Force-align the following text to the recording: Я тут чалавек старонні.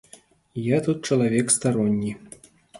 Я 0.75 0.79
тут 0.87 1.05
чалавек 1.07 1.55
старонні. 1.59 2.15